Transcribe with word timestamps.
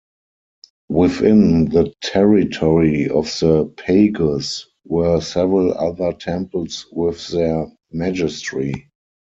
Within 0.89 1.65
the 1.65 1.93
territory 2.01 3.07
of 3.07 3.25
the 3.39 3.71
"pagus" 3.77 4.65
were 4.83 5.21
several 5.21 5.73
other 5.75 6.11
temples 6.13 6.87
with 6.91 7.27
their 7.27 7.71
"magistri". 7.93 8.87